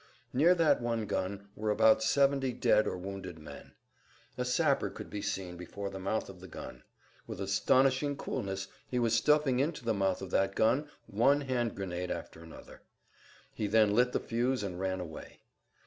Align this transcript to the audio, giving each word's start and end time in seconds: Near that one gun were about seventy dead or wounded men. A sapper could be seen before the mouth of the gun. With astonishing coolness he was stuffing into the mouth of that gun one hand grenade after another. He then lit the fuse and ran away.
Near 0.33 0.55
that 0.55 0.81
one 0.81 1.05
gun 1.05 1.47
were 1.55 1.69
about 1.69 2.01
seventy 2.01 2.53
dead 2.53 2.87
or 2.87 2.97
wounded 2.97 3.37
men. 3.37 3.73
A 4.35 4.43
sapper 4.43 4.89
could 4.89 5.11
be 5.11 5.21
seen 5.21 5.57
before 5.57 5.91
the 5.91 5.99
mouth 5.99 6.27
of 6.27 6.39
the 6.39 6.47
gun. 6.47 6.81
With 7.27 7.39
astonishing 7.39 8.17
coolness 8.17 8.67
he 8.89 8.97
was 8.97 9.13
stuffing 9.13 9.59
into 9.59 9.85
the 9.85 9.93
mouth 9.93 10.23
of 10.23 10.31
that 10.31 10.55
gun 10.55 10.89
one 11.05 11.41
hand 11.41 11.75
grenade 11.75 12.09
after 12.09 12.41
another. 12.41 12.81
He 13.53 13.67
then 13.67 13.93
lit 13.93 14.11
the 14.11 14.19
fuse 14.19 14.63
and 14.63 14.79
ran 14.79 14.99
away. 14.99 15.41